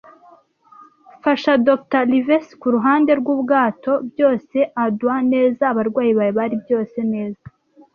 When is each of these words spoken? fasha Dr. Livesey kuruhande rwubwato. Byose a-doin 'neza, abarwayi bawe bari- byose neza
fasha 1.23 1.53
Dr. 1.67 2.03
Livesey 2.11 2.57
kuruhande 2.61 3.11
rwubwato. 3.19 3.93
Byose 4.11 4.57
a-doin 4.83 5.23
'neza, 5.33 5.63
abarwayi 5.71 6.11
bawe 6.17 6.33
bari- 6.39 6.55
byose 6.63 6.99
neza 7.13 7.43